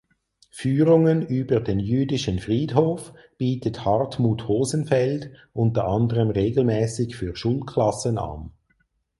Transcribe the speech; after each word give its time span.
Führungen 0.49 1.27
über 1.27 1.59
den 1.59 1.79
jüdischen 1.79 2.39
Friedhof 2.39 3.13
bietet 3.37 3.85
Hartmut 3.85 4.47
Hosenfeld 4.47 5.29
unter 5.53 5.85
anderem 5.87 6.31
regelmäßig 6.31 7.15
für 7.15 7.35
Schulklassen 7.35 8.17
an. 8.17 8.49